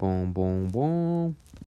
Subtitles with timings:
[0.00, 1.34] Bon, bon, bon.